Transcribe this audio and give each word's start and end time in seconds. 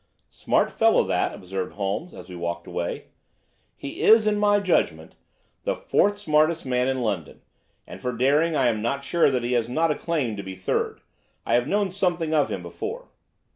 "Smart 0.31 0.71
fellow, 0.71 1.03
that," 1.03 1.31
observed 1.31 1.73
Holmes 1.73 2.11
as 2.11 2.27
we 2.27 2.35
walked 2.35 2.65
away. 2.65 3.09
"He 3.75 4.01
is, 4.01 4.25
in 4.25 4.39
my 4.39 4.59
judgment, 4.59 5.13
the 5.63 5.75
fourth 5.75 6.17
smartest 6.17 6.65
man 6.65 6.87
in 6.87 7.03
London, 7.03 7.43
and 7.85 8.01
for 8.01 8.11
daring 8.11 8.55
I 8.55 8.65
am 8.65 8.81
not 8.81 9.03
sure 9.03 9.29
that 9.29 9.43
he 9.43 9.51
has 9.53 9.69
not 9.69 9.91
a 9.91 9.95
claim 9.95 10.35
to 10.37 10.41
be 10.41 10.55
third. 10.55 11.01
I 11.45 11.53
have 11.53 11.67
known 11.67 11.91
something 11.91 12.33
of 12.33 12.49
him 12.49 12.63
before." 12.63 13.09